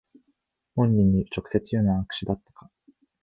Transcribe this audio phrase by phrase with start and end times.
[0.75, 2.71] 本人に直接言うのは悪手だったか